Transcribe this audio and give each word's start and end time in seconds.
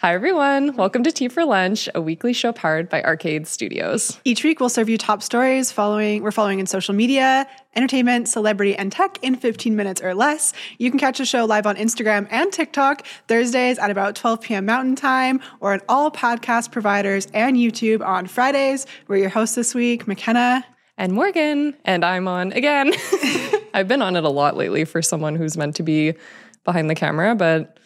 Hi, 0.00 0.14
everyone. 0.14 0.76
Welcome 0.76 1.02
to 1.02 1.10
Tea 1.10 1.26
for 1.26 1.44
Lunch, 1.44 1.88
a 1.92 2.00
weekly 2.00 2.32
show 2.32 2.52
powered 2.52 2.88
by 2.88 3.02
Arcade 3.02 3.48
Studios. 3.48 4.20
Each 4.22 4.44
week, 4.44 4.60
we'll 4.60 4.68
serve 4.68 4.88
you 4.88 4.96
top 4.96 5.24
stories 5.24 5.72
following 5.72 6.22
we're 6.22 6.30
following 6.30 6.60
in 6.60 6.66
social 6.66 6.94
media, 6.94 7.48
entertainment, 7.74 8.28
celebrity, 8.28 8.76
and 8.76 8.92
tech 8.92 9.18
in 9.22 9.34
15 9.34 9.74
minutes 9.74 10.00
or 10.00 10.14
less. 10.14 10.52
You 10.78 10.90
can 10.90 11.00
catch 11.00 11.18
the 11.18 11.24
show 11.24 11.46
live 11.46 11.66
on 11.66 11.74
Instagram 11.74 12.28
and 12.30 12.52
TikTok 12.52 13.04
Thursdays 13.26 13.76
at 13.80 13.90
about 13.90 14.14
12 14.14 14.40
p.m. 14.40 14.66
Mountain 14.66 14.94
Time, 14.94 15.40
or 15.58 15.72
on 15.72 15.80
all 15.88 16.12
podcast 16.12 16.70
providers 16.70 17.26
and 17.34 17.56
YouTube 17.56 18.00
on 18.06 18.28
Fridays. 18.28 18.86
We're 19.08 19.16
your 19.16 19.30
hosts 19.30 19.56
this 19.56 19.74
week, 19.74 20.04
Mikenna. 20.04 20.62
And 20.96 21.12
Morgan, 21.12 21.74
and 21.84 22.04
I'm 22.04 22.28
on 22.28 22.52
again. 22.52 22.92
I've 23.74 23.88
been 23.88 24.02
on 24.02 24.14
it 24.14 24.22
a 24.22 24.30
lot 24.30 24.56
lately 24.56 24.84
for 24.84 25.02
someone 25.02 25.34
who's 25.34 25.56
meant 25.56 25.74
to 25.74 25.82
be 25.82 26.14
behind 26.62 26.88
the 26.88 26.94
camera, 26.94 27.34
but 27.34 27.78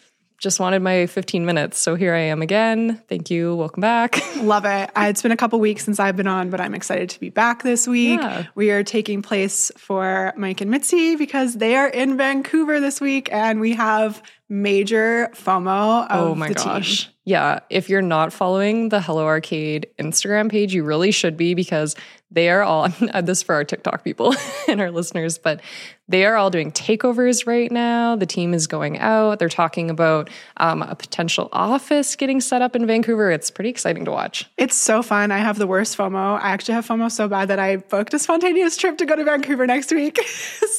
just 0.43 0.59
wanted 0.59 0.81
my 0.81 1.05
15 1.05 1.45
minutes. 1.45 1.79
So 1.79 1.95
here 1.95 2.13
I 2.13 2.19
am 2.19 2.41
again. 2.41 3.01
Thank 3.07 3.31
you. 3.31 3.55
Welcome 3.55 3.79
back. 3.79 4.21
Love 4.41 4.65
it. 4.65 4.89
It's 4.95 5.21
been 5.21 5.31
a 5.31 5.37
couple 5.37 5.57
weeks 5.61 5.85
since 5.85 6.01
I've 6.01 6.17
been 6.17 6.27
on, 6.27 6.49
but 6.49 6.59
I'm 6.59 6.75
excited 6.75 7.09
to 7.11 7.19
be 7.21 7.29
back 7.29 7.63
this 7.63 7.87
week. 7.87 8.19
Yeah. 8.19 8.45
We 8.53 8.69
are 8.71 8.83
taking 8.83 9.21
place 9.21 9.71
for 9.77 10.33
Mike 10.35 10.59
and 10.59 10.69
Mitzi 10.69 11.15
because 11.15 11.53
they 11.53 11.77
are 11.77 11.87
in 11.87 12.17
Vancouver 12.17 12.81
this 12.81 12.99
week, 12.99 13.29
and 13.31 13.61
we 13.61 13.73
have 13.75 14.21
major 14.53 15.29
FOMO 15.33 16.07
of 16.09 16.29
Oh 16.31 16.35
my 16.35 16.49
the 16.49 16.55
team. 16.55 16.65
gosh. 16.65 17.09
Yeah. 17.25 17.59
If 17.69 17.89
you're 17.89 18.01
not 18.01 18.33
following 18.33 18.89
the 18.89 18.99
Hello 19.01 19.25
Arcade 19.25 19.87
Instagram 19.97 20.51
page, 20.51 20.73
you 20.73 20.83
really 20.83 21.11
should 21.11 21.37
be 21.37 21.53
because 21.53 21.95
they 22.31 22.49
are 22.49 22.61
all, 22.63 22.89
this 23.23 23.37
is 23.39 23.43
for 23.43 23.55
our 23.55 23.63
TikTok 23.63 24.03
people 24.03 24.35
and 24.67 24.81
our 24.81 24.91
listeners, 24.91 25.37
but 25.37 25.61
they 26.09 26.25
are 26.25 26.35
all 26.35 26.49
doing 26.49 26.69
takeovers 26.73 27.47
right 27.47 27.71
now. 27.71 28.17
The 28.17 28.25
team 28.25 28.53
is 28.53 28.67
going 28.67 28.97
out. 28.99 29.39
They're 29.39 29.47
talking 29.47 29.89
about 29.89 30.29
um, 30.57 30.81
a 30.81 30.95
potential 30.95 31.47
office 31.53 32.17
getting 32.17 32.41
set 32.41 32.61
up 32.61 32.75
in 32.75 32.85
Vancouver. 32.85 33.31
It's 33.31 33.49
pretty 33.49 33.69
exciting 33.69 34.03
to 34.03 34.11
watch. 34.11 34.49
It's 34.57 34.75
so 34.75 35.01
fun. 35.01 35.31
I 35.31 35.37
have 35.37 35.57
the 35.57 35.67
worst 35.67 35.97
FOMO. 35.97 36.41
I 36.41 36.49
actually 36.49 36.73
have 36.73 36.85
FOMO 36.85 37.09
so 37.09 37.29
bad 37.29 37.47
that 37.47 37.59
I 37.59 37.77
booked 37.77 38.13
a 38.13 38.19
spontaneous 38.19 38.75
trip 38.75 38.97
to 38.97 39.05
go 39.05 39.15
to 39.15 39.23
Vancouver 39.23 39.65
next 39.65 39.93
week. 39.93 40.19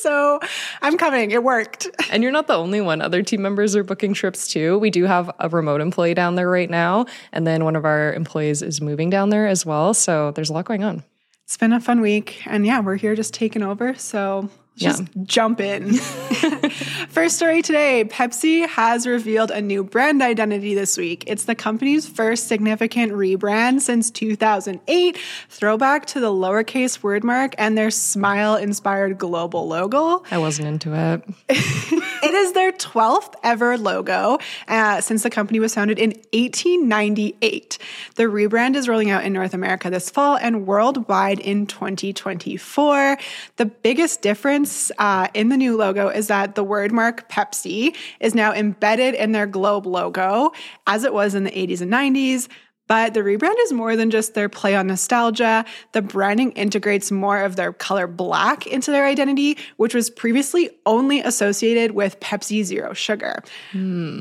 so 0.03 0.41
I'm 0.83 0.98
coming. 0.98 1.31
It 1.31 1.42
worked. 1.42 1.88
And 2.11 2.22
you're 2.22 2.33
not 2.33 2.47
the 2.48 2.56
only 2.56 2.83
one. 2.83 3.00
Other 3.00 3.22
team 3.22 3.41
members 3.41 3.64
are 3.75 3.84
booking 3.84 4.15
trips 4.15 4.48
too. 4.48 4.79
We 4.79 4.91
do 4.91 5.05
have 5.05 5.31
a 5.39 5.48
remote 5.48 5.81
employee 5.81 6.15
down 6.15 6.34
there 6.34 6.51
right 6.51 6.69
now. 6.69 7.07
And 7.33 7.47
then 7.47 7.65
one 7.65 7.77
of 7.77 7.84
our 7.84 8.12
employees 8.12 8.62
is 8.62 8.81
moving 8.81 9.11
down 9.11 9.31
there 9.31 9.47
as 9.47 9.65
well. 9.65 9.95
So 9.95 10.33
there's 10.33 10.51
a 10.51 10.53
lot 10.53 10.67
going 10.67 10.84
on. 10.84 11.03
It's 11.45 11.56
been 11.56 11.73
a 11.73 11.81
fun 11.81 12.01
week. 12.01 12.43
And 12.47 12.67
yeah, 12.67 12.81
we're 12.81 12.97
here 12.97 13.15
just 13.15 13.33
taking 13.33 13.62
over. 13.62 13.95
So 13.95 14.51
just 14.77 15.05
jump 15.23 15.61
in. 15.61 15.95
first 17.09 17.37
story 17.37 17.62
today 17.62 18.05
Pepsi 18.05 18.67
has 18.67 19.06
revealed 19.06 19.51
a 19.51 19.61
new 19.61 19.84
brand 19.84 20.21
identity 20.21 20.75
this 20.75 20.97
week. 20.97 21.25
It's 21.27 21.45
the 21.45 21.55
company's 21.55 22.09
first 22.09 22.49
significant 22.49 23.12
rebrand 23.12 23.83
since 23.83 24.11
2008, 24.11 25.19
throwback 25.49 26.06
to 26.06 26.21
the 26.21 26.31
lowercase 26.31 27.03
word 27.03 27.23
mark 27.23 27.55
and 27.56 27.78
their 27.78 27.91
smile 27.91 28.56
inspired 28.56 29.17
global 29.17 29.69
logo. 29.69 30.25
I 30.31 30.39
wasn't 30.39 30.69
into 30.69 30.93
it. 30.93 31.23
It 32.25 32.33
is 32.33 32.53
their 32.53 32.72
12th 32.72 33.34
ever 33.42 33.77
logo 33.77 34.39
uh, 34.67 35.03
since 35.03 35.22
the 35.25 35.28
company 35.28 35.61
was 35.61 35.75
founded 35.75 35.98
in 35.98 36.12
1898. 36.33 37.77
The 38.14 38.22
rebrand 38.22 38.77
is 38.77 38.89
rolling 38.89 39.11
out 39.11 39.25
in 39.25 39.34
North 39.34 39.53
America 39.53 39.91
this 39.91 40.08
fall 40.08 40.39
and 40.39 40.66
worldwide 40.66 41.39
in 41.39 41.66
2024. 41.66 43.19
The 43.56 43.66
biggest 43.66 44.22
difference 44.22 44.91
uh, 44.97 45.28
in 45.34 45.50
the 45.50 45.58
new 45.58 45.77
logo 45.77 46.08
is 46.08 46.28
that 46.28 46.55
the 46.55 46.64
word 46.64 46.92
mark 46.92 47.28
Pepsi 47.28 47.94
is 48.20 48.34
now 48.34 48.55
embedded 48.55 49.14
in 49.14 49.33
their 49.33 49.47
globe 49.47 49.84
logo, 49.84 50.53
as 50.86 51.05
it 51.05 51.12
was 51.12 51.34
in 51.34 51.44
the 51.44 51.50
80s 51.50 51.83
and 51.83 51.92
90s. 51.92 52.48
But 52.87 53.15
the 53.15 53.21
rebrand 53.21 53.55
is 53.61 53.73
more 53.73 53.97
than 53.97 54.11
just 54.11 54.35
their 54.35 54.49
play 54.49 54.75
on 54.77 54.89
nostalgia. 54.89 55.65
The 55.93 56.03
branding 56.03 56.53
integrates 56.53 57.11
more 57.11 57.43
of 57.43 57.57
their 57.57 57.73
color 57.73 58.07
black 58.07 58.67
into 58.67 58.91
their 58.91 59.06
identity, 59.06 59.56
which 59.77 59.95
was 59.95 60.11
previously 60.11 60.71
only 60.84 61.21
associated 61.21 61.93
with 61.93 62.21
Pepsi 62.21 62.62
Zero 62.62 62.93
Sugar. 62.93 63.43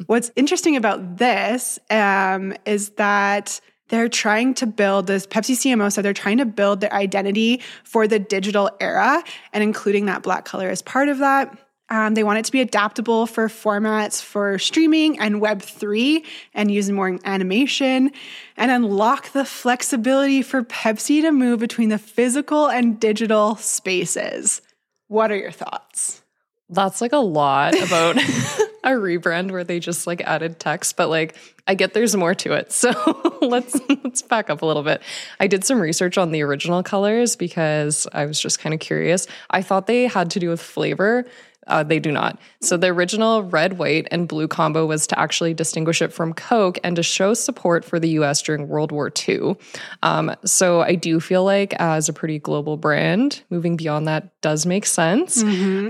What's 0.05 0.31
interesting 0.35 0.75
about 0.75 1.17
this 1.17 1.77
um, 1.89 2.53
is 2.65 2.91
that 2.91 3.59
they're 3.89 4.09
trying 4.09 4.53
to 4.55 4.65
build 4.65 5.07
this 5.07 5.27
Pepsi 5.27 5.55
CMO 5.55 5.91
said 5.91 6.03
they're 6.03 6.13
trying 6.13 6.37
to 6.37 6.45
build 6.45 6.81
their 6.81 6.93
identity 6.93 7.61
for 7.83 8.07
the 8.07 8.17
digital 8.17 8.71
era 8.79 9.23
and 9.51 9.61
including 9.61 10.05
that 10.05 10.23
black 10.23 10.45
color 10.45 10.69
as 10.69 10.81
part 10.81 11.09
of 11.09 11.19
that. 11.19 11.55
Um, 11.93 12.15
they 12.15 12.23
want 12.23 12.39
it 12.39 12.45
to 12.45 12.51
be 12.51 12.59
adaptable 12.59 13.27
for 13.27 13.47
formats 13.47 14.19
for 14.19 14.57
streaming 14.57 15.19
and 15.19 15.35
Web3 15.35 16.25
and 16.55 16.71
use 16.71 16.89
more 16.89 17.19
animation 17.23 18.11
and 18.57 18.71
unlock 18.71 19.31
the 19.33 19.45
flexibility 19.45 20.41
for 20.41 20.63
Pepsi 20.63 21.21
to 21.21 21.31
move 21.31 21.59
between 21.59 21.89
the 21.89 21.99
physical 21.99 22.67
and 22.67 22.99
digital 22.99 23.57
spaces. 23.57 24.63
What 25.07 25.31
are 25.31 25.37
your 25.37 25.51
thoughts? 25.51 26.23
That's 26.67 26.99
like 26.99 27.13
a 27.13 27.17
lot 27.17 27.75
about 27.75 28.17
a 28.83 28.89
rebrand 28.89 29.51
where 29.51 29.63
they 29.63 29.79
just 29.79 30.07
like 30.07 30.21
added 30.21 30.59
text, 30.59 30.97
but 30.97 31.09
like 31.09 31.35
I 31.67 31.75
get 31.75 31.93
there's 31.93 32.15
more 32.15 32.33
to 32.33 32.53
it. 32.53 32.71
So 32.83 33.37
let's 33.43 33.79
let's 34.03 34.23
back 34.23 34.49
up 34.49 34.63
a 34.63 34.65
little 34.65 34.81
bit. 34.81 35.03
I 35.39 35.45
did 35.45 35.63
some 35.63 35.79
research 35.79 36.17
on 36.17 36.31
the 36.31 36.41
original 36.41 36.81
colors 36.81 37.35
because 37.35 38.07
I 38.13 38.25
was 38.25 38.39
just 38.39 38.57
kind 38.57 38.73
of 38.73 38.79
curious. 38.79 39.27
I 39.51 39.61
thought 39.61 39.85
they 39.85 40.07
had 40.07 40.31
to 40.31 40.39
do 40.39 40.49
with 40.49 40.59
flavor. 40.59 41.25
Uh, 41.67 41.83
they 41.83 41.99
do 41.99 42.11
not. 42.11 42.39
So 42.61 42.77
the 42.77 42.87
original 42.87 43.43
red, 43.43 43.77
white, 43.77 44.07
and 44.11 44.27
blue 44.27 44.47
combo 44.47 44.85
was 44.85 45.07
to 45.07 45.19
actually 45.19 45.53
distinguish 45.53 46.01
it 46.01 46.11
from 46.11 46.33
Coke 46.33 46.77
and 46.83 46.95
to 46.95 47.03
show 47.03 47.33
support 47.33 47.85
for 47.85 47.99
the 47.99 48.09
U.S. 48.09 48.41
during 48.41 48.67
World 48.67 48.91
War 48.91 49.11
II. 49.27 49.55
Um, 50.01 50.35
so 50.45 50.81
I 50.81 50.95
do 50.95 51.19
feel 51.19 51.43
like 51.43 51.73
as 51.75 52.09
a 52.09 52.13
pretty 52.13 52.39
global 52.39 52.77
brand, 52.77 53.41
moving 53.49 53.77
beyond 53.77 54.07
that 54.07 54.39
does 54.41 54.65
make 54.65 54.85
sense. 54.85 55.41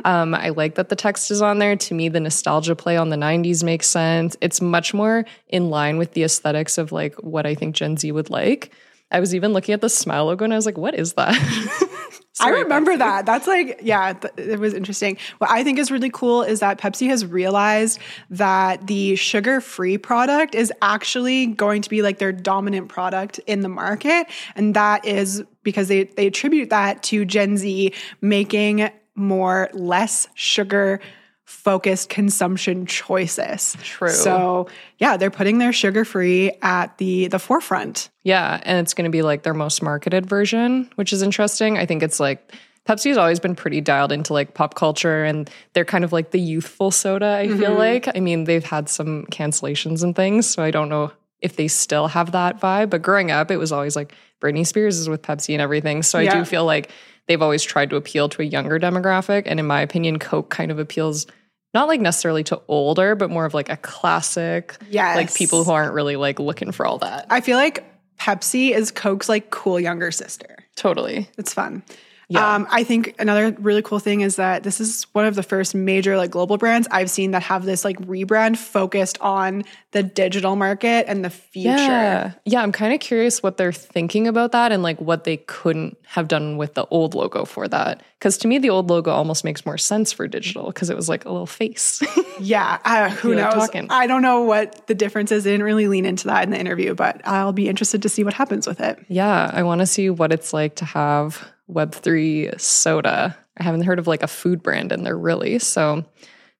Um, 0.05 0.35
I 0.35 0.49
like 0.49 0.75
that 0.75 0.89
the 0.89 0.95
text 0.95 1.31
is 1.31 1.41
on 1.41 1.59
there. 1.59 1.75
To 1.75 1.93
me, 1.93 2.09
the 2.09 2.19
nostalgia 2.19 2.75
play 2.75 2.97
on 2.97 3.09
the 3.09 3.15
90s 3.15 3.63
makes 3.63 3.87
sense. 3.87 4.35
It's 4.41 4.61
much 4.61 4.93
more 4.93 5.25
in 5.47 5.69
line 5.69 5.97
with 5.97 6.13
the 6.13 6.23
aesthetics 6.23 6.77
of 6.77 6.91
like 6.91 7.15
what 7.15 7.45
I 7.45 7.55
think 7.55 7.75
Gen 7.75 7.97
Z 7.97 8.11
would 8.11 8.29
like. 8.29 8.71
I 9.11 9.19
was 9.19 9.35
even 9.35 9.53
looking 9.53 9.73
at 9.73 9.81
the 9.81 9.89
smile 9.89 10.25
logo 10.25 10.43
and 10.43 10.53
I 10.53 10.55
was 10.55 10.65
like, 10.65 10.77
what 10.77 10.95
is 10.95 11.13
that? 11.13 11.33
I 12.39 12.45
Sorry, 12.45 12.63
remember 12.63 12.97
that. 12.97 13.27
That's 13.27 13.45
like, 13.45 13.81
yeah, 13.83 14.13
th- 14.13 14.33
it 14.37 14.59
was 14.59 14.73
interesting. 14.73 15.17
What 15.37 15.51
I 15.51 15.63
think 15.63 15.77
is 15.77 15.91
really 15.91 16.09
cool 16.09 16.41
is 16.41 16.61
that 16.61 16.79
Pepsi 16.79 17.07
has 17.07 17.27
realized 17.27 17.99
that 18.31 18.87
the 18.87 19.15
sugar 19.15 19.61
free 19.61 19.99
product 19.99 20.55
is 20.55 20.73
actually 20.81 21.45
going 21.45 21.83
to 21.83 21.89
be 21.91 22.01
like 22.01 22.17
their 22.17 22.31
dominant 22.31 22.89
product 22.89 23.39
in 23.45 23.61
the 23.61 23.69
market. 23.69 24.25
And 24.55 24.75
that 24.75 25.05
is 25.05 25.43
because 25.61 25.89
they, 25.89 26.05
they 26.05 26.25
attribute 26.25 26.71
that 26.71 27.03
to 27.03 27.23
Gen 27.23 27.55
Z 27.55 27.93
making 28.19 28.89
more 29.13 29.69
less 29.73 30.27
sugar 30.33 30.99
focused 31.45 32.09
consumption 32.09 32.85
choices. 32.85 33.75
True. 33.83 34.09
So 34.09 34.67
yeah, 34.97 35.17
they're 35.17 35.31
putting 35.31 35.57
their 35.57 35.73
sugar 35.73 36.05
free 36.05 36.51
at 36.61 36.97
the 36.97 37.27
the 37.27 37.39
forefront. 37.39 38.09
Yeah, 38.23 38.59
and 38.63 38.79
it's 38.79 38.93
going 38.93 39.05
to 39.05 39.11
be 39.11 39.21
like 39.21 39.43
their 39.43 39.53
most 39.53 39.81
marketed 39.81 40.25
version, 40.25 40.89
which 40.95 41.13
is 41.13 41.21
interesting. 41.21 41.77
I 41.77 41.85
think 41.85 42.03
it's 42.03 42.19
like 42.19 42.53
Pepsi 42.87 43.07
has 43.07 43.17
always 43.17 43.39
been 43.39 43.55
pretty 43.55 43.81
dialed 43.81 44.11
into 44.11 44.33
like 44.33 44.53
pop 44.53 44.75
culture 44.75 45.23
and 45.23 45.49
they're 45.73 45.85
kind 45.85 46.03
of 46.03 46.11
like 46.11 46.31
the 46.31 46.39
youthful 46.39 46.91
soda, 46.91 47.37
I 47.37 47.47
feel 47.47 47.71
mm-hmm. 47.71 47.77
like. 47.77 48.09
I 48.15 48.19
mean, 48.19 48.43
they've 48.43 48.63
had 48.63 48.89
some 48.89 49.25
cancellations 49.27 50.03
and 50.03 50.15
things, 50.15 50.49
so 50.49 50.63
I 50.63 50.71
don't 50.71 50.89
know 50.89 51.11
if 51.43 51.55
they 51.57 51.67
still 51.67 52.07
have 52.07 52.31
that 52.31 52.59
vibe, 52.59 52.89
but 52.89 53.01
growing 53.03 53.29
up 53.29 53.51
it 53.51 53.57
was 53.57 53.71
always 53.71 53.95
like 53.95 54.15
Britney 54.41 54.65
Spears 54.65 54.97
is 54.97 55.07
with 55.07 55.21
Pepsi 55.21 55.53
and 55.53 55.61
everything. 55.61 56.01
So 56.01 56.17
I 56.17 56.25
do 56.27 56.43
feel 56.45 56.65
like 56.65 56.89
they've 57.27 57.41
always 57.41 57.61
tried 57.63 57.89
to 57.91 57.95
appeal 57.97 58.27
to 58.29 58.41
a 58.41 58.45
younger 58.45 58.79
demographic 58.79 59.43
and 59.45 59.59
in 59.59 59.67
my 59.67 59.81
opinion 59.81 60.19
Coke 60.19 60.49
kind 60.49 60.71
of 60.71 60.79
appeals 60.79 61.27
not 61.73 61.87
like 61.87 62.01
necessarily 62.01 62.43
to 62.45 62.61
older, 62.67 63.15
but 63.15 63.29
more 63.31 63.45
of 63.45 63.53
like 63.53 63.69
a 63.69 63.77
classic, 63.77 64.75
Yes. 64.89 65.15
like 65.15 65.33
people 65.33 65.63
who 65.63 65.71
aren't 65.71 65.93
really 65.93 66.15
like 66.15 66.39
looking 66.39 66.71
for 66.71 66.85
all 66.85 66.99
that. 66.99 67.25
I 67.29 67.41
feel 67.41 67.57
like 67.57 67.83
Pepsi 68.19 68.71
is 68.71 68.91
Coke's 68.91 69.27
like 69.27 69.49
cool 69.49 69.79
younger 69.79 70.11
sister. 70.11 70.57
Totally. 70.75 71.29
It's 71.37 71.53
fun. 71.53 71.83
Yeah. 72.29 72.55
Um, 72.55 72.67
I 72.71 72.83
think 72.83 73.15
another 73.19 73.55
really 73.59 73.81
cool 73.81 73.99
thing 73.99 74.21
is 74.21 74.37
that 74.37 74.63
this 74.63 74.79
is 74.79 75.03
one 75.13 75.25
of 75.25 75.35
the 75.35 75.43
first 75.43 75.75
major 75.75 76.17
like 76.17 76.31
global 76.31 76.57
brands 76.57 76.87
I've 76.91 77.09
seen 77.09 77.31
that 77.31 77.43
have 77.43 77.65
this 77.65 77.83
like 77.83 77.97
rebrand 77.99 78.57
focused 78.57 79.19
on 79.21 79.63
the 79.91 80.03
digital 80.03 80.55
market 80.55 81.05
and 81.07 81.23
the 81.23 81.29
future. 81.29 81.69
Yeah. 81.69 82.31
Yeah. 82.45 82.61
I'm 82.63 82.71
kind 82.71 82.93
of 82.93 82.99
curious 82.99 83.43
what 83.43 83.57
they're 83.57 83.71
thinking 83.71 84.27
about 84.27 84.51
that 84.53 84.71
and 84.71 84.81
like 84.81 84.99
what 84.99 85.23
they 85.25 85.37
couldn't 85.37 85.97
have 86.05 86.27
done 86.27 86.57
with 86.57 86.73
the 86.73 86.85
old 86.87 87.13
logo 87.13 87.45
for 87.45 87.67
that. 87.67 88.01
Because 88.17 88.37
to 88.39 88.47
me, 88.47 88.57
the 88.57 88.69
old 88.69 88.89
logo 88.89 89.11
almost 89.11 89.43
makes 89.43 89.65
more 89.65 89.77
sense 89.77 90.13
for 90.13 90.27
digital 90.27 90.67
because 90.67 90.89
it 90.89 90.95
was 90.95 91.09
like 91.09 91.25
a 91.25 91.29
little 91.31 91.45
face. 91.45 92.01
Yeah, 92.39 92.79
uh, 92.83 93.09
who 93.11 93.35
like 93.35 93.43
knows? 93.43 93.53
talking. 93.53 93.87
I 93.91 94.07
don't 94.07 94.23
know 94.23 94.41
what 94.41 94.87
the 94.87 94.95
difference 94.95 95.31
is. 95.31 95.43
They 95.43 95.51
didn't 95.51 95.65
really 95.65 95.87
lean 95.87 96.03
into 96.05 96.25
that 96.27 96.43
in 96.43 96.49
the 96.49 96.59
interview, 96.59 96.95
but 96.95 97.21
I'll 97.27 97.53
be 97.53 97.69
interested 97.69 98.01
to 98.01 98.09
see 98.09 98.23
what 98.23 98.33
happens 98.33 98.65
with 98.65 98.79
it. 98.81 98.97
yeah. 99.07 99.51
I 99.53 99.61
want 99.61 99.79
to 99.81 99.85
see 99.85 100.09
what 100.09 100.33
it's 100.33 100.51
like 100.51 100.75
to 100.77 100.85
have 100.85 101.47
Web3 101.73 102.59
soda. 102.59 103.37
I 103.57 103.63
haven't 103.63 103.83
heard 103.83 103.99
of 103.99 104.07
like 104.07 104.23
a 104.23 104.27
food 104.27 104.63
brand 104.63 104.91
in 104.91 105.03
there 105.03 105.17
really. 105.17 105.59
So 105.59 106.05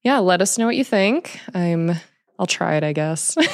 yeah, 0.02 0.18
let 0.18 0.42
us 0.42 0.58
know 0.58 0.66
what 0.66 0.76
you 0.76 0.84
think. 0.84 1.40
I'm, 1.54 1.92
I'll 2.38 2.46
try 2.46 2.76
it, 2.76 2.84
I 2.84 2.92
guess. 2.92 3.36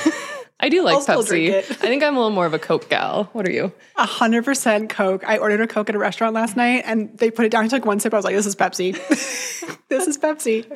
I 0.63 0.69
do 0.69 0.85
like 0.85 0.97
I'll 1.09 1.23
Pepsi. 1.23 1.57
I 1.57 1.63
think 1.63 2.03
I'm 2.03 2.15
a 2.17 2.19
little 2.19 2.35
more 2.35 2.45
of 2.45 2.53
a 2.53 2.59
Coke 2.59 2.91
gal. 2.91 3.25
What 3.33 3.49
are 3.49 3.51
you? 3.51 3.73
A 3.97 4.05
hundred 4.05 4.45
percent 4.45 4.91
Coke. 4.91 5.25
I 5.27 5.39
ordered 5.39 5.63
a 5.63 5.67
Coke 5.67 5.89
at 5.89 5.95
a 5.95 5.99
restaurant 5.99 6.35
last 6.35 6.55
night, 6.55 6.83
and 6.85 7.17
they 7.17 7.31
put 7.31 7.47
it 7.47 7.49
down. 7.53 7.65
I 7.65 7.69
took 7.69 7.87
one 7.87 7.99
sip. 7.99 8.13
I 8.13 8.17
was 8.19 8.27
like, 8.27 8.35
"This 8.35 8.47
is 8.47 8.55
Pepsi. 8.55 8.93
this 9.89 10.07
is 10.07 10.19
Pepsi." 10.19 10.67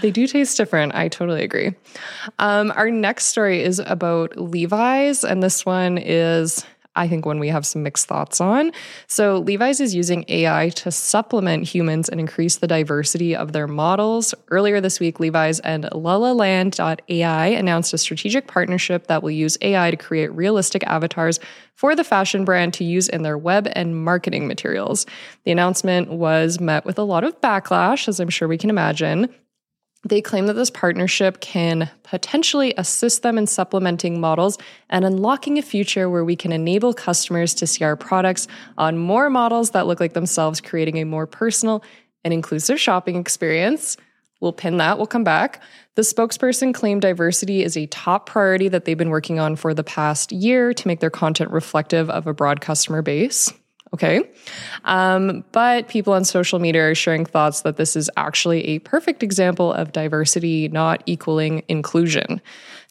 They 0.00 0.10
do 0.10 0.26
taste 0.26 0.56
different. 0.56 0.94
I 0.94 1.08
totally 1.08 1.42
agree. 1.42 1.74
Um, 2.38 2.72
our 2.74 2.90
next 2.90 3.26
story 3.26 3.62
is 3.62 3.80
about 3.80 4.38
Levi's, 4.38 5.24
and 5.24 5.42
this 5.42 5.66
one 5.66 5.98
is, 5.98 6.64
I 6.96 7.08
think, 7.08 7.26
one 7.26 7.38
we 7.38 7.48
have 7.48 7.66
some 7.66 7.82
mixed 7.82 8.06
thoughts 8.06 8.40
on. 8.40 8.72
So, 9.06 9.38
Levi's 9.38 9.80
is 9.80 9.94
using 9.94 10.24
AI 10.28 10.70
to 10.70 10.90
supplement 10.90 11.64
humans 11.64 12.08
and 12.08 12.20
increase 12.20 12.56
the 12.56 12.66
diversity 12.66 13.34
of 13.34 13.52
their 13.52 13.66
models. 13.66 14.34
Earlier 14.48 14.80
this 14.80 15.00
week, 15.00 15.20
Levi's 15.20 15.60
and 15.60 15.84
LalaLand.ai 15.84 17.46
announced 17.46 17.92
a 17.92 17.98
strategic 17.98 18.46
partnership 18.46 19.06
that 19.08 19.22
will 19.22 19.30
use 19.30 19.58
AI 19.60 19.90
to 19.90 19.96
create 19.96 20.32
realistic 20.32 20.84
avatars 20.86 21.40
for 21.74 21.96
the 21.96 22.04
fashion 22.04 22.44
brand 22.44 22.72
to 22.74 22.84
use 22.84 23.08
in 23.08 23.22
their 23.22 23.36
web 23.36 23.68
and 23.72 24.04
marketing 24.04 24.46
materials. 24.46 25.06
The 25.44 25.52
announcement 25.52 26.10
was 26.10 26.60
met 26.60 26.84
with 26.84 26.98
a 26.98 27.02
lot 27.02 27.24
of 27.24 27.40
backlash, 27.40 28.08
as 28.08 28.20
I'm 28.20 28.28
sure 28.28 28.48
we 28.48 28.58
can 28.58 28.70
imagine. 28.70 29.34
They 30.06 30.20
claim 30.20 30.46
that 30.46 30.54
this 30.54 30.70
partnership 30.70 31.40
can 31.40 31.90
potentially 32.02 32.74
assist 32.76 33.22
them 33.22 33.38
in 33.38 33.46
supplementing 33.46 34.20
models 34.20 34.58
and 34.90 35.04
unlocking 35.04 35.58
a 35.58 35.62
future 35.62 36.10
where 36.10 36.24
we 36.24 36.36
can 36.36 36.52
enable 36.52 36.92
customers 36.92 37.54
to 37.54 37.66
see 37.66 37.84
our 37.84 37.96
products 37.96 38.46
on 38.76 38.98
more 38.98 39.30
models 39.30 39.70
that 39.70 39.86
look 39.86 40.00
like 40.00 40.12
themselves, 40.12 40.60
creating 40.60 40.98
a 40.98 41.04
more 41.04 41.26
personal 41.26 41.82
and 42.22 42.34
inclusive 42.34 42.78
shopping 42.78 43.16
experience. 43.16 43.96
We'll 44.40 44.52
pin 44.52 44.76
that, 44.76 44.98
we'll 44.98 45.06
come 45.06 45.24
back. 45.24 45.62
The 45.94 46.02
spokesperson 46.02 46.74
claimed 46.74 47.00
diversity 47.00 47.62
is 47.62 47.76
a 47.76 47.86
top 47.86 48.26
priority 48.26 48.68
that 48.68 48.84
they've 48.84 48.98
been 48.98 49.08
working 49.08 49.38
on 49.38 49.56
for 49.56 49.72
the 49.72 49.84
past 49.84 50.32
year 50.32 50.74
to 50.74 50.88
make 50.88 51.00
their 51.00 51.08
content 51.08 51.50
reflective 51.50 52.10
of 52.10 52.26
a 52.26 52.34
broad 52.34 52.60
customer 52.60 53.00
base. 53.00 53.50
Okay. 53.94 54.28
Um, 54.84 55.44
but 55.52 55.86
people 55.86 56.14
on 56.14 56.24
social 56.24 56.58
media 56.58 56.90
are 56.90 56.94
sharing 56.96 57.24
thoughts 57.24 57.60
that 57.60 57.76
this 57.76 57.94
is 57.94 58.10
actually 58.16 58.66
a 58.66 58.80
perfect 58.80 59.22
example 59.22 59.72
of 59.72 59.92
diversity 59.92 60.66
not 60.68 61.04
equaling 61.06 61.62
inclusion. 61.68 62.40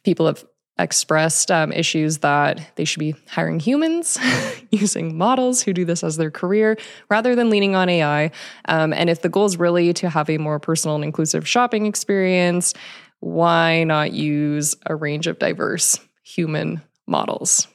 People 0.05 0.27
have 0.27 0.45
expressed 0.79 1.51
um, 1.51 1.73
issues 1.73 2.19
that 2.19 2.71
they 2.77 2.85
should 2.85 3.01
be 3.01 3.15
hiring 3.27 3.59
humans, 3.59 4.17
using 4.71 5.17
models 5.17 5.61
who 5.61 5.73
do 5.73 5.83
this 5.83 6.05
as 6.05 6.15
their 6.15 6.31
career 6.31 6.77
rather 7.09 7.35
than 7.35 7.49
leaning 7.49 7.75
on 7.75 7.89
AI. 7.89 8.31
Um, 8.69 8.93
and 8.93 9.09
if 9.09 9.21
the 9.21 9.29
goal 9.29 9.45
is 9.45 9.57
really 9.57 9.91
to 9.95 10.09
have 10.09 10.29
a 10.29 10.37
more 10.37 10.57
personal 10.57 10.95
and 10.95 11.03
inclusive 11.03 11.45
shopping 11.45 11.85
experience, 11.85 12.73
why 13.19 13.83
not 13.83 14.13
use 14.13 14.73
a 14.85 14.95
range 14.95 15.27
of 15.27 15.37
diverse 15.37 15.99
human 16.23 16.81
models? 17.07 17.67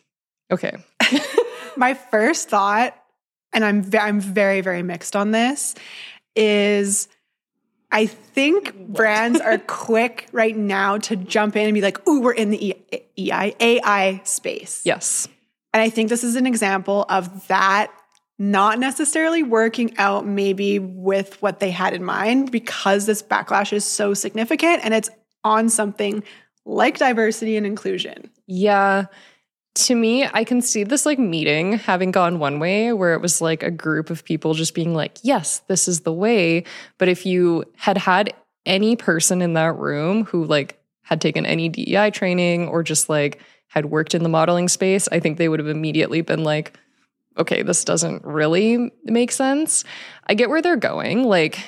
Okay. 0.51 0.79
My 1.77 1.95
first 1.95 2.49
thought, 2.49 2.98
and 3.59 3.65
I'm 3.65 3.83
ve- 3.83 3.99
I'm 3.99 4.21
very 4.21 4.61
very 4.61 4.85
mixed 4.85 5.17
on 5.17 5.33
this, 5.33 5.75
is 6.37 7.09
I 7.91 8.07
think 8.07 8.73
brands 8.87 9.41
are 9.41 9.59
quick 9.67 10.29
right 10.31 10.57
now 10.57 10.99
to 10.99 11.17
jump 11.17 11.57
in 11.57 11.65
and 11.65 11.75
be 11.75 11.81
like, 11.81 12.07
"Ooh, 12.07 12.21
we're 12.21 12.35
in 12.35 12.51
the 12.51 12.77
E- 12.93 13.33
EI 13.33 13.57
AI 13.59 14.21
space." 14.23 14.83
Yes. 14.85 15.27
And 15.75 15.83
I 15.83 15.91
think 15.91 16.09
this 16.09 16.23
is 16.23 16.37
an 16.37 16.47
example 16.47 17.05
of 17.09 17.49
that 17.49 17.91
not 18.39 18.79
necessarily 18.79 19.43
working 19.43 19.99
out 19.99 20.25
maybe 20.25 20.79
with 20.79 21.43
what 21.43 21.59
they 21.59 21.73
had 21.73 21.93
in 21.93 22.05
mind 22.05 22.53
because 22.53 23.07
this 23.07 23.25
backlash 23.25 23.73
is 23.73 23.85
so 23.85 24.15
significant 24.15 24.85
and 24.85 24.95
it's 24.95 25.11
on 25.43 25.69
something 25.69 26.23
like 26.65 26.99
diversity 26.99 27.57
and 27.57 27.67
inclusion. 27.67 28.31
Yeah. 28.47 29.07
To 29.87 29.95
me, 29.95 30.27
I 30.27 30.43
can 30.43 30.61
see 30.61 30.83
this 30.83 31.07
like 31.07 31.21
meeting 31.21 31.75
having 31.75 32.11
gone 32.11 32.41
one 32.41 32.59
way 32.59 32.93
where 32.93 33.15
it 33.15 33.21
was 33.21 33.41
like 33.41 33.63
a 33.63 33.71
group 33.71 34.11
of 34.11 34.25
people 34.25 34.55
just 34.55 34.75
being 34.75 34.93
like, 34.93 35.19
yes, 35.23 35.61
this 35.69 35.87
is 35.87 36.01
the 36.01 36.13
way. 36.13 36.65
But 36.99 37.09
if 37.09 37.25
you 37.25 37.65
had 37.77 37.97
had 37.97 38.35
any 38.67 38.97
person 38.97 39.41
in 39.41 39.55
that 39.55 39.77
room 39.77 40.25
who 40.25 40.45
like 40.45 40.81
had 41.03 41.21
taken 41.21 41.47
any 41.47 41.69
DEI 41.69 42.11
training 42.11 42.67
or 42.67 42.83
just 42.83 43.09
like 43.09 43.41
had 43.69 43.87
worked 43.87 44.15
in 44.15 44.25
the 44.25 44.29
modeling 44.29 44.69
space, 44.69 45.09
I 45.13 45.21
think 45.21 45.39
they 45.39 45.49
would 45.49 45.61
have 45.61 45.69
immediately 45.69 46.23
been 46.23 46.43
like, 46.43 46.77
okay, 47.39 47.63
this 47.63 47.85
doesn't 47.85 48.25
really 48.25 48.91
make 49.05 49.31
sense. 49.31 49.85
I 50.27 50.35
get 50.35 50.51
where 50.51 50.61
they're 50.61 50.77
going. 50.77 51.23
Like, 51.23 51.61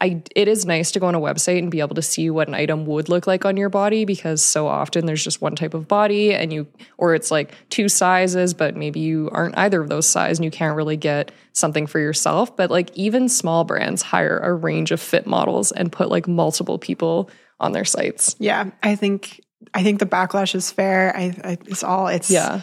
I 0.00 0.22
it 0.34 0.48
is 0.48 0.66
nice 0.66 0.90
to 0.92 1.00
go 1.00 1.06
on 1.06 1.14
a 1.14 1.20
website 1.20 1.58
and 1.58 1.70
be 1.70 1.80
able 1.80 1.94
to 1.94 2.02
see 2.02 2.28
what 2.30 2.48
an 2.48 2.54
item 2.54 2.84
would 2.86 3.08
look 3.08 3.26
like 3.26 3.44
on 3.44 3.56
your 3.56 3.68
body 3.68 4.04
because 4.04 4.42
so 4.42 4.66
often 4.66 5.06
there's 5.06 5.22
just 5.22 5.40
one 5.40 5.54
type 5.54 5.72
of 5.74 5.86
body 5.86 6.34
and 6.34 6.52
you 6.52 6.66
or 6.98 7.14
it's 7.14 7.30
like 7.30 7.54
two 7.70 7.88
sizes 7.88 8.54
but 8.54 8.76
maybe 8.76 9.00
you 9.00 9.28
aren't 9.32 9.56
either 9.56 9.80
of 9.80 9.88
those 9.88 10.08
size 10.08 10.38
and 10.38 10.44
you 10.44 10.50
can't 10.50 10.76
really 10.76 10.96
get 10.96 11.30
something 11.52 11.86
for 11.86 12.00
yourself 12.00 12.56
but 12.56 12.70
like 12.70 12.90
even 12.96 13.28
small 13.28 13.62
brands 13.64 14.02
hire 14.02 14.38
a 14.38 14.52
range 14.52 14.90
of 14.90 15.00
fit 15.00 15.26
models 15.26 15.70
and 15.72 15.92
put 15.92 16.08
like 16.08 16.26
multiple 16.26 16.78
people 16.78 17.30
on 17.60 17.72
their 17.72 17.84
sites. 17.84 18.34
Yeah, 18.38 18.70
I 18.82 18.96
think 18.96 19.40
I 19.72 19.82
think 19.82 20.00
the 20.00 20.06
backlash 20.06 20.54
is 20.54 20.70
fair. 20.70 21.16
I, 21.16 21.34
I 21.44 21.58
it's 21.66 21.84
all 21.84 22.08
it's 22.08 22.30
Yeah. 22.30 22.62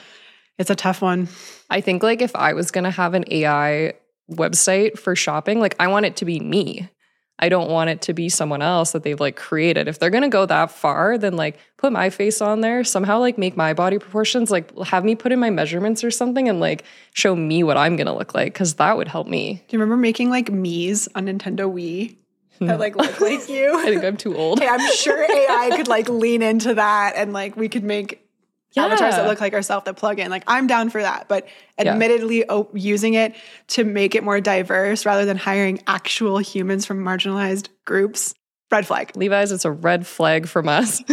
it's 0.57 0.69
a 0.69 0.75
tough 0.75 1.01
one. 1.01 1.29
I 1.69 1.81
think 1.81 2.03
like 2.03 2.21
if 2.21 2.35
I 2.35 2.53
was 2.53 2.71
going 2.71 2.83
to 2.83 2.91
have 2.91 3.13
an 3.13 3.23
AI 3.31 3.93
website 4.29 4.99
for 4.99 5.15
shopping, 5.15 5.59
like 5.59 5.75
I 5.79 5.87
want 5.87 6.05
it 6.05 6.17
to 6.17 6.25
be 6.25 6.39
me. 6.39 6.89
I 7.41 7.49
don't 7.49 7.71
want 7.71 7.89
it 7.89 8.01
to 8.03 8.13
be 8.13 8.29
someone 8.29 8.61
else 8.61 8.91
that 8.91 9.01
they've 9.01 9.19
like 9.19 9.35
created. 9.35 9.87
If 9.87 9.97
they're 9.97 10.11
going 10.11 10.23
to 10.23 10.29
go 10.29 10.45
that 10.45 10.71
far, 10.71 11.17
then 11.17 11.35
like 11.35 11.57
put 11.77 11.91
my 11.91 12.11
face 12.11 12.39
on 12.39 12.61
there, 12.61 12.83
somehow 12.83 13.19
like 13.19 13.37
make 13.37 13.57
my 13.57 13.73
body 13.73 13.97
proportions, 13.97 14.51
like 14.51 14.77
have 14.79 15.03
me 15.03 15.15
put 15.15 15.31
in 15.31 15.39
my 15.39 15.49
measurements 15.49 16.03
or 16.03 16.11
something 16.11 16.47
and 16.47 16.59
like 16.59 16.83
show 17.13 17.35
me 17.35 17.63
what 17.63 17.77
I'm 17.77 17.95
going 17.95 18.07
to 18.07 18.13
look 18.13 18.35
like 18.35 18.53
cuz 18.53 18.75
that 18.75 18.95
would 18.95 19.07
help 19.07 19.27
me. 19.27 19.63
Do 19.67 19.75
you 19.75 19.79
remember 19.79 19.99
making 19.99 20.29
like 20.29 20.51
Mii's 20.51 21.09
on 21.15 21.25
Nintendo 21.25 21.71
Wii 21.71 22.15
that 22.59 22.79
like 22.79 22.95
look 22.95 23.19
like 23.19 23.49
you? 23.49 23.79
I 23.79 23.85
think 23.85 24.03
I'm 24.03 24.17
too 24.17 24.37
old. 24.37 24.59
Hey, 24.59 24.67
I'm 24.67 24.93
sure 24.93 25.19
AI 25.19 25.71
could 25.75 25.87
like 25.87 26.09
lean 26.09 26.43
into 26.43 26.75
that 26.75 27.13
and 27.15 27.33
like 27.33 27.57
we 27.57 27.69
could 27.69 27.83
make 27.83 28.23
avatars 28.77 29.15
that 29.15 29.27
look 29.27 29.41
like 29.41 29.53
ourselves 29.53 29.85
that 29.85 29.95
plug 29.97 30.19
in. 30.19 30.29
Like 30.29 30.43
I'm 30.47 30.67
down 30.67 30.89
for 30.89 31.01
that, 31.01 31.27
but 31.27 31.47
Yeah. 31.79 31.91
admittedly, 31.91 32.49
o- 32.49 32.69
using 32.73 33.13
it 33.15 33.35
to 33.69 33.83
make 33.83 34.15
it 34.15 34.23
more 34.23 34.39
diverse 34.39 35.05
rather 35.05 35.25
than 35.25 35.37
hiring 35.37 35.81
actual 35.87 36.37
humans 36.37 36.85
from 36.85 37.03
marginalized 37.03 37.67
groups, 37.85 38.33
red 38.71 38.85
flag. 38.87 39.11
Levi's, 39.15 39.51
it's 39.51 39.65
a 39.65 39.71
red 39.71 40.07
flag 40.07 40.47
from 40.47 40.69
us. 40.69 41.01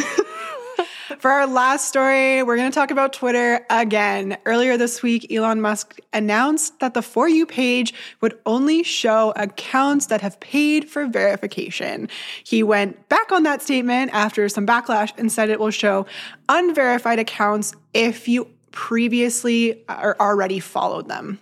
For 1.16 1.30
our 1.30 1.46
last 1.46 1.88
story, 1.88 2.42
we're 2.42 2.56
going 2.56 2.70
to 2.70 2.74
talk 2.74 2.90
about 2.90 3.14
Twitter 3.14 3.64
again. 3.70 4.36
Earlier 4.44 4.76
this 4.76 5.02
week, 5.02 5.32
Elon 5.32 5.58
Musk 5.58 5.98
announced 6.12 6.80
that 6.80 6.92
the 6.92 7.00
For 7.00 7.26
You 7.26 7.46
page 7.46 7.94
would 8.20 8.38
only 8.44 8.82
show 8.82 9.32
accounts 9.34 10.06
that 10.06 10.20
have 10.20 10.38
paid 10.40 10.86
for 10.86 11.06
verification. 11.06 12.10
He 12.44 12.62
went 12.62 13.08
back 13.08 13.32
on 13.32 13.42
that 13.44 13.62
statement 13.62 14.10
after 14.12 14.46
some 14.50 14.66
backlash 14.66 15.12
and 15.16 15.32
said 15.32 15.48
it 15.48 15.58
will 15.58 15.70
show 15.70 16.04
unverified 16.50 17.18
accounts 17.18 17.74
if 17.94 18.28
you 18.28 18.46
previously 18.72 19.88
uh, 19.88 20.00
or 20.02 20.20
already 20.20 20.60
followed 20.60 21.08
them. 21.08 21.40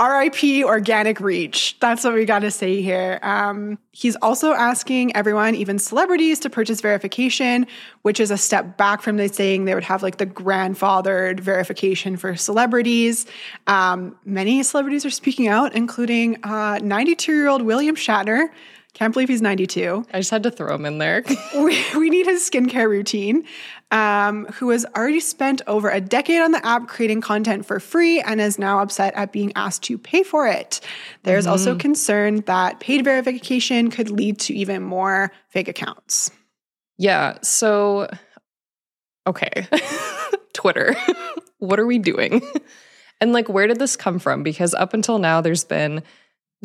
RIP 0.00 0.64
organic 0.64 1.20
reach. 1.20 1.78
That's 1.78 2.02
what 2.02 2.14
we 2.14 2.24
got 2.24 2.40
to 2.40 2.50
say 2.50 2.82
here. 2.82 3.20
Um, 3.22 3.78
he's 3.92 4.16
also 4.16 4.52
asking 4.52 5.14
everyone, 5.14 5.54
even 5.54 5.78
celebrities, 5.78 6.40
to 6.40 6.50
purchase 6.50 6.80
verification, 6.80 7.68
which 8.02 8.18
is 8.18 8.32
a 8.32 8.36
step 8.36 8.76
back 8.76 9.02
from 9.02 9.18
the 9.18 9.28
saying 9.28 9.66
they 9.66 9.74
would 9.74 9.84
have 9.84 10.02
like 10.02 10.18
the 10.18 10.26
grandfathered 10.26 11.38
verification 11.38 12.16
for 12.16 12.34
celebrities. 12.34 13.26
Um, 13.68 14.16
many 14.24 14.64
celebrities 14.64 15.04
are 15.04 15.10
speaking 15.10 15.46
out, 15.46 15.76
including 15.76 16.38
92 16.44 17.32
year 17.32 17.46
old 17.46 17.62
William 17.62 17.94
Shatner. 17.94 18.48
Can't 18.94 19.12
believe 19.12 19.28
he's 19.28 19.42
92 19.42 20.06
I 20.12 20.18
just 20.18 20.30
had 20.30 20.44
to 20.44 20.52
throw 20.52 20.74
him 20.74 20.86
in 20.86 20.98
there. 20.98 21.24
we, 21.56 21.84
we 21.96 22.10
need 22.10 22.26
his 22.26 22.48
skincare 22.48 22.88
routine, 22.88 23.44
um, 23.94 24.46
who 24.46 24.70
has 24.70 24.84
already 24.96 25.20
spent 25.20 25.62
over 25.68 25.88
a 25.88 26.00
decade 26.00 26.42
on 26.42 26.50
the 26.50 26.66
app 26.66 26.88
creating 26.88 27.20
content 27.20 27.64
for 27.64 27.78
free 27.78 28.20
and 28.20 28.40
is 28.40 28.58
now 28.58 28.80
upset 28.80 29.14
at 29.14 29.30
being 29.30 29.52
asked 29.54 29.84
to 29.84 29.96
pay 29.96 30.24
for 30.24 30.48
it. 30.48 30.80
There's 31.22 31.46
also 31.46 31.76
concern 31.78 32.40
that 32.46 32.80
paid 32.80 33.04
verification 33.04 33.90
could 33.90 34.10
lead 34.10 34.40
to 34.40 34.54
even 34.54 34.82
more 34.82 35.30
fake 35.46 35.68
accounts. 35.68 36.32
Yeah. 36.98 37.38
So, 37.42 38.10
okay. 39.28 39.68
Twitter, 40.52 40.96
what 41.58 41.78
are 41.78 41.86
we 41.86 41.98
doing? 41.98 42.42
And 43.20 43.32
like, 43.32 43.48
where 43.48 43.68
did 43.68 43.78
this 43.78 43.96
come 43.96 44.18
from? 44.18 44.42
Because 44.42 44.74
up 44.74 44.92
until 44.92 45.18
now, 45.18 45.40
there's 45.40 45.64
been 45.64 46.02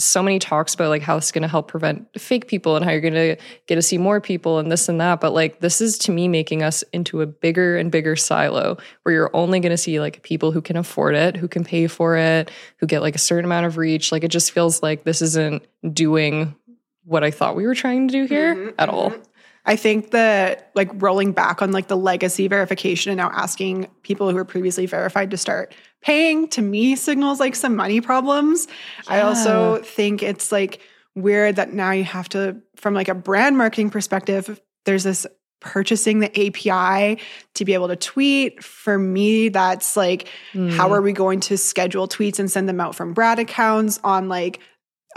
so 0.02 0.24
many 0.24 0.40
talks 0.40 0.74
about 0.74 0.90
like 0.90 1.02
how 1.02 1.18
it's 1.18 1.32
going 1.32 1.42
to 1.42 1.48
help 1.48 1.68
prevent 1.68 2.08
fake 2.20 2.48
people 2.48 2.76
and 2.76 2.86
how 2.86 2.92
you're 2.92 3.02
going 3.02 3.14
to 3.14 3.38
get 3.68 3.76
to 3.76 3.82
see 3.82 3.98
more 3.98 4.22
people 4.22 4.60
and 4.60 4.72
this 4.72 4.90
and 4.90 5.00
that. 5.02 5.22
But 5.22 5.34
like, 5.34 5.60
this 5.60 5.82
is 5.82 5.98
to 6.00 6.12
me 6.12 6.28
making 6.28 6.64
us 6.64 6.84
into 6.94 7.22
a 7.22 7.26
bigger 7.26 7.78
and 7.78 7.92
bigger 7.92 8.16
silo 8.16 8.78
where 9.04 9.14
you're 9.14 9.36
only 9.36 9.60
going 9.60 9.72
to 9.72 9.78
see 9.78 10.00
like 10.00 10.24
people 10.24 10.52
who 10.52 10.62
can 10.62 10.78
afford 10.78 11.16
it, 11.16 11.36
who 11.36 11.48
can 11.48 11.64
pay 11.64 11.88
for 11.88 12.16
it, 12.16 12.50
who 12.78 12.88
get 12.88 13.02
like 13.02 13.16
a 13.16 13.20
certain 13.20 13.46
amount 13.46 13.66
of 13.66 13.78
reach. 13.78 14.12
Like, 14.12 14.24
it 14.24 14.32
just 14.32 14.52
feels 14.52 14.82
like 14.82 15.04
this 15.04 15.22
isn't 15.22 15.66
doing 15.94 16.56
what 17.04 17.24
I 17.24 17.32
thought 17.32 17.56
we 17.56 17.66
were 17.66 17.76
trying 17.76 18.08
to 18.08 18.12
do 18.12 18.26
here 18.26 18.56
mm-hmm, 18.56 18.70
at 18.78 18.90
all. 18.90 19.12
Mm-hmm. 19.12 19.22
I 19.66 19.76
think 19.76 20.12
that 20.12 20.72
like 20.74 20.90
rolling 20.96 21.32
back 21.32 21.62
on 21.62 21.72
like 21.72 21.88
the 21.88 21.98
legacy 21.98 22.48
verification 22.48 23.12
and 23.12 23.18
now 23.18 23.30
asking 23.32 23.88
people 24.04 24.30
who 24.30 24.36
were 24.36 24.46
previously 24.46 24.86
verified 24.86 25.32
to 25.32 25.38
start 25.38 25.76
paying 26.02 26.48
to 26.50 26.62
me 26.62 26.96
signals 26.96 27.40
like 27.40 27.56
some 27.56 27.76
money 27.76 28.02
problems. 28.02 28.68
I 29.08 29.22
also 29.22 29.82
think 29.84 30.24
it's 30.24 30.52
like 30.52 30.82
weird 31.16 31.58
that 31.58 31.74
now 31.74 31.92
you 31.92 32.04
have 32.04 32.30
to, 32.30 32.58
from 32.76 32.94
like 32.94 33.10
a 33.10 33.16
brand 33.16 33.58
marketing 33.58 33.90
perspective, 33.90 34.62
there's 34.86 35.04
this 35.04 35.28
purchasing 35.60 36.20
the 36.20 36.30
API 36.48 37.22
to 37.56 37.66
be 37.66 37.74
able 37.74 37.90
to 37.90 37.96
tweet. 37.98 38.64
For 38.64 38.98
me, 38.98 39.50
that's 39.50 39.98
like, 39.98 40.30
how 40.72 40.94
are 40.94 41.02
we 41.02 41.12
going 41.12 41.42
to 41.42 41.58
schedule 41.58 42.08
tweets 42.08 42.40
and 42.40 42.50
send 42.50 42.70
them 42.70 42.80
out 42.80 42.96
from 42.96 43.14
Brad 43.14 43.40
accounts 43.40 44.00
on 44.04 44.30
like 44.30 44.62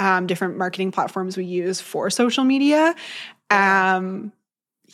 um, 0.01 0.27
different 0.27 0.59
marketing 0.59 0.91
platforms 0.91 1.37
we 1.37 1.45
use 1.45 1.81
for 1.81 2.11
social 2.11 2.43
media? 2.43 2.95
Um, 3.51 4.33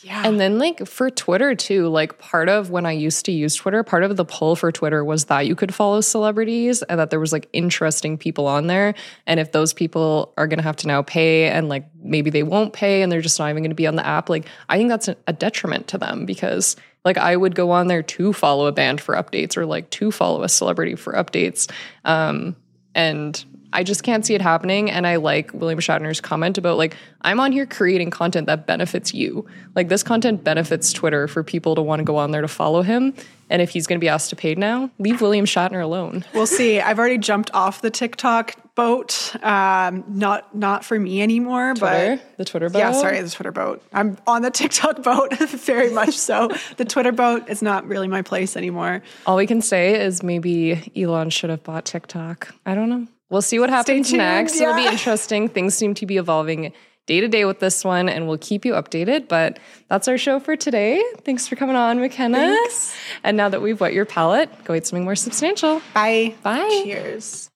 yeah. 0.01 0.25
And 0.25 0.39
then, 0.39 0.59
like, 0.59 0.87
for 0.87 1.09
Twitter, 1.09 1.55
too, 1.55 1.87
like, 1.87 2.17
part 2.19 2.47
of 2.47 2.69
when 2.69 2.85
I 2.85 2.93
used 2.93 3.25
to 3.25 3.31
use 3.31 3.55
Twitter, 3.55 3.83
part 3.83 4.03
of 4.03 4.15
the 4.15 4.23
pull 4.23 4.55
for 4.55 4.71
Twitter 4.71 5.03
was 5.03 5.25
that 5.25 5.47
you 5.47 5.55
could 5.55 5.73
follow 5.73 6.01
celebrities 6.01 6.81
and 6.83 6.99
that 6.99 7.09
there 7.09 7.19
was 7.19 7.33
like 7.33 7.49
interesting 7.51 8.17
people 8.17 8.47
on 8.47 8.67
there. 8.67 8.93
And 9.27 9.39
if 9.39 9.51
those 9.51 9.73
people 9.73 10.33
are 10.37 10.47
going 10.47 10.57
to 10.57 10.63
have 10.63 10.77
to 10.77 10.87
now 10.87 11.01
pay 11.01 11.49
and 11.49 11.67
like 11.67 11.85
maybe 12.01 12.29
they 12.29 12.43
won't 12.43 12.73
pay 12.73 13.01
and 13.01 13.11
they're 13.11 13.21
just 13.21 13.39
not 13.39 13.49
even 13.49 13.63
going 13.63 13.71
to 13.71 13.75
be 13.75 13.87
on 13.87 13.95
the 13.95 14.05
app, 14.05 14.29
like, 14.29 14.45
I 14.69 14.77
think 14.77 14.89
that's 14.89 15.07
a, 15.07 15.33
detriment 15.33 15.87
to 15.87 15.97
them 15.97 16.25
because 16.25 16.75
like 17.05 17.17
I 17.17 17.35
would 17.35 17.55
go 17.55 17.71
on 17.71 17.87
there 17.87 18.03
to 18.03 18.33
follow 18.33 18.67
a 18.67 18.71
band 18.71 18.99
for 18.99 19.15
updates 19.15 19.55
or 19.55 19.65
like 19.65 19.89
to 19.91 20.11
follow 20.11 20.43
a 20.43 20.49
celebrity 20.49 20.95
for 20.95 21.13
updates. 21.13 21.71
Um, 22.03 22.55
and 22.93 23.43
I 23.71 23.83
just 23.83 24.03
can't 24.03 24.25
see 24.25 24.33
it 24.33 24.41
happening. 24.41 24.89
And 24.89 25.05
I 25.05 25.17
like 25.17 25.53
William 25.53 25.79
Shatner's 25.79 26.21
comment 26.21 26.57
about 26.57 26.77
like, 26.77 26.95
I'm 27.21 27.39
on 27.39 27.51
here 27.51 27.65
creating 27.65 28.09
content 28.09 28.47
that 28.47 28.65
benefits 28.65 29.13
you. 29.13 29.45
Like 29.75 29.89
this 29.89 30.03
content 30.03 30.43
benefits 30.43 30.91
Twitter 30.91 31.27
for 31.27 31.43
people 31.43 31.75
to 31.75 31.81
want 31.81 31.99
to 31.99 32.03
go 32.03 32.17
on 32.17 32.31
there 32.31 32.41
to 32.41 32.47
follow 32.47 32.81
him. 32.81 33.13
And 33.51 33.61
if 33.61 33.71
he's 33.71 33.87
going 33.87 33.99
to 33.99 34.03
be 34.03 34.09
asked 34.09 34.29
to 34.29 34.35
pay 34.35 34.53
now, 34.55 34.91
leave 34.99 35.21
William 35.21 35.45
Shatner 35.45 35.83
alone. 35.83 36.23
We'll 36.33 36.45
see. 36.45 36.79
I've 36.79 36.99
already 36.99 37.17
jumped 37.17 37.51
off 37.53 37.81
the 37.81 37.89
TikTok 37.89 38.55
boat. 38.75 39.35
Um, 39.43 40.03
not 40.07 40.55
not 40.55 40.85
for 40.85 40.99
me 40.99 41.21
anymore, 41.21 41.73
Twitter, 41.73 42.17
but 42.17 42.37
the 42.37 42.45
Twitter 42.45 42.69
boat. 42.69 42.79
yeah, 42.79 42.91
sorry, 42.91 43.19
the 43.21 43.29
Twitter 43.29 43.51
boat. 43.51 43.83
I'm 43.91 44.17
on 44.27 44.43
the 44.43 44.51
TikTok 44.51 45.01
boat 45.03 45.35
very 45.37 45.89
much 45.91 46.15
so. 46.15 46.49
the 46.77 46.85
Twitter 46.85 47.11
boat 47.11 47.49
is 47.49 47.61
not 47.63 47.87
really 47.87 48.07
my 48.07 48.21
place 48.21 48.55
anymore. 48.55 49.01
All 49.25 49.35
we 49.35 49.47
can 49.47 49.61
say 49.61 49.99
is 49.99 50.21
maybe 50.21 50.91
Elon 50.95 51.31
should 51.31 51.49
have 51.49 51.63
bought 51.63 51.85
TikTok. 51.85 52.53
I 52.67 52.75
don't 52.75 52.89
know. 52.89 53.07
We'll 53.29 53.41
see 53.41 53.59
what 53.59 53.69
happens 53.69 54.09
tuned, 54.09 54.17
next. 54.17 54.59
It'll 54.59 54.75
be 54.75 54.85
interesting. 54.85 55.49
Things 55.49 55.75
seem 55.75 55.93
to 55.95 56.05
be 56.05 56.17
evolving 56.17 56.73
day 57.05 57.21
to 57.21 57.27
day 57.27 57.45
with 57.45 57.59
this 57.59 57.83
one, 57.83 58.09
and 58.09 58.27
we'll 58.27 58.37
keep 58.37 58.65
you 58.65 58.73
updated. 58.73 59.27
But 59.27 59.59
that's 59.87 60.07
our 60.07 60.17
show 60.17 60.39
for 60.39 60.55
today. 60.55 61.03
Thanks 61.25 61.47
for 61.47 61.55
coming 61.55 61.75
on, 61.75 61.99
Mikenna. 61.99 62.35
Thanks. 62.35 62.95
And 63.23 63.37
now 63.37 63.49
that 63.49 63.61
we've 63.61 63.79
whet 63.79 63.93
your 63.93 64.05
palate, 64.05 64.49
go 64.63 64.73
eat 64.73 64.85
something 64.85 65.03
more 65.03 65.15
substantial. 65.15 65.81
Bye. 65.93 66.35
Bye. 66.43 66.81
Cheers. 66.83 67.48